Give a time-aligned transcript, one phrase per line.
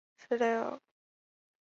[0.17, 0.81] 积体电路